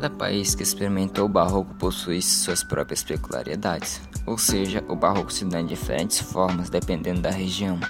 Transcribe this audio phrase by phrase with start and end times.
[0.00, 5.44] Cada país que experimentou o barroco possui suas próprias peculiaridades, ou seja, o barroco se
[5.44, 7.80] dá em diferentes formas dependendo da região.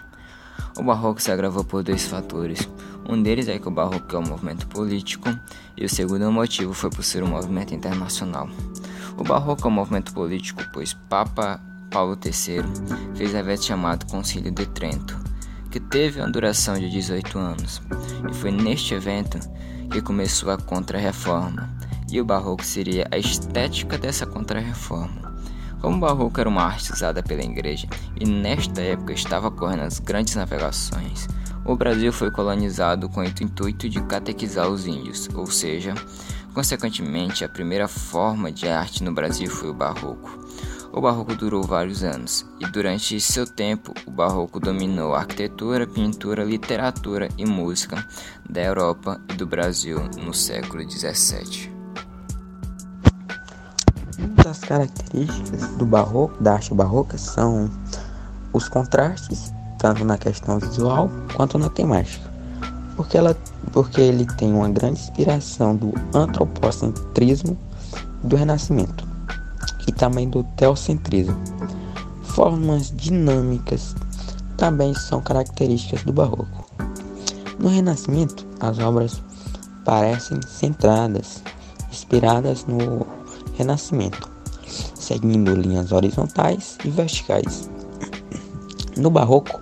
[0.79, 2.67] O barroco se agravou por dois fatores.
[3.07, 5.29] Um deles é que o barroco é um movimento político,
[5.77, 8.49] e o segundo motivo foi por ser um movimento internacional.
[9.19, 12.65] O barroco é um movimento político, pois Papa Paulo III
[13.17, 15.15] fez evento chamado Concílio de Trento,
[15.71, 17.83] que teve uma duração de 18 anos,
[18.31, 19.39] e foi neste evento
[19.91, 21.69] que começou a Contra-Reforma,
[22.11, 25.35] e o barroco seria a estética dessa contrarreforma.
[25.81, 27.87] Como o barroco era uma arte usada pela igreja
[28.19, 31.29] e nesta época estava ocorrendo as grandes navegações,
[31.65, 35.95] o Brasil foi colonizado com o intuito de catequizar os índios, ou seja,
[36.55, 40.39] consequentemente a primeira forma de arte no Brasil foi o barroco.
[40.91, 46.43] O barroco durou vários anos e durante seu tempo o barroco dominou a arquitetura, pintura,
[46.43, 48.05] literatura e música
[48.49, 51.78] da Europa e do Brasil no século 17
[54.49, 57.71] das características do barroco, da arte barroca, são
[58.55, 62.27] os contrastes, tanto na questão visual quanto na temática.
[62.97, 63.37] Porque, ela,
[63.73, 67.57] porque ele tem uma grande inspiração do antropocentrismo
[68.25, 69.07] do renascimento
[69.87, 71.37] e também do teocentrismo.
[72.23, 73.95] Formas dinâmicas
[74.57, 76.67] também são características do barroco.
[77.59, 79.21] No Renascimento, as obras
[79.85, 81.43] parecem centradas,
[81.91, 83.05] inspiradas no
[83.59, 84.38] Renascimento,
[85.09, 87.71] seguindo linhas horizontais e verticais.
[88.99, 89.59] No Barroco,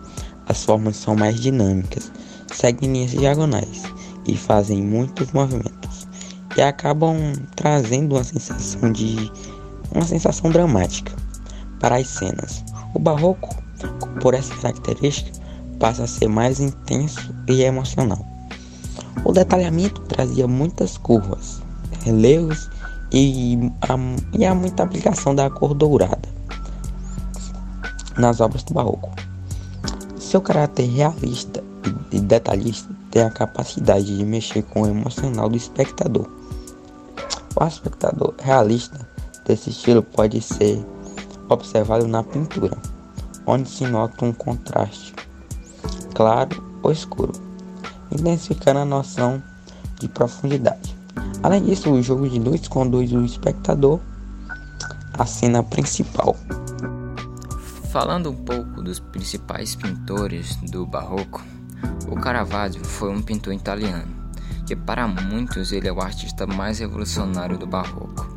[0.48, 2.10] as formas são mais dinâmicas,
[2.52, 3.84] seguem linhas diagonais
[4.26, 6.08] e fazem muitos movimentos
[6.56, 7.16] e acabam
[7.54, 9.30] trazendo uma sensação de
[9.92, 11.12] uma sensação dramática
[11.78, 12.64] para as cenas.
[12.92, 13.54] O barroco,
[14.20, 15.30] por essa característica,
[15.78, 18.24] passa a ser mais intenso e emocional.
[19.24, 21.62] O detalhamento trazia muitas curvas,
[22.02, 22.68] relevos
[23.12, 23.58] e,
[24.32, 26.28] e há muita aplicação da cor dourada
[28.16, 29.10] nas obras do barroco.
[30.18, 31.62] Seu caráter realista
[32.10, 36.28] e detalhista tem a capacidade de mexer com o emocional do espectador.
[37.54, 39.08] O espectador realista
[39.44, 40.84] desse estilo pode ser
[41.48, 42.76] observado na pintura,
[43.46, 45.14] onde se nota um contraste
[46.14, 47.32] claro ou escuro,
[48.10, 49.42] intensificando a noção
[50.00, 50.95] de profundidade.
[51.46, 54.00] Além disso, o jogo de luz conduz o espectador
[55.16, 56.36] à cena principal.
[57.92, 61.44] Falando um pouco dos principais pintores do Barroco,
[62.08, 64.12] o Caravaggio foi um pintor italiano,
[64.66, 68.28] que para muitos ele é o artista mais revolucionário do Barroco.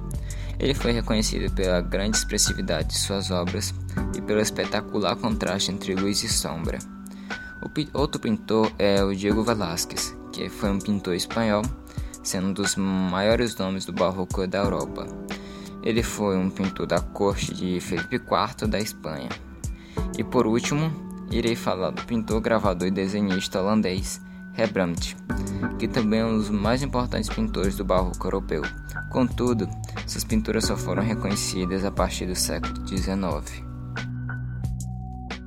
[0.59, 3.73] Ele foi reconhecido pela grande expressividade de suas obras
[4.15, 6.77] e pelo espetacular contraste entre luz e sombra.
[7.63, 11.63] O outro pintor é o Diego Velázquez, que foi um pintor espanhol,
[12.23, 15.05] sendo um dos maiores nomes do barroco da Europa.
[15.83, 19.29] Ele foi um pintor da corte de Felipe IV da Espanha.
[20.17, 20.91] E por último,
[21.31, 24.21] irei falar do pintor, gravador e desenhista holandês
[24.53, 25.15] Rembrandt,
[25.77, 28.61] que também é um dos mais importantes pintores do barroco europeu.
[29.09, 29.69] Contudo,
[30.05, 33.68] suas pinturas só foram reconhecidas a partir do século XIX.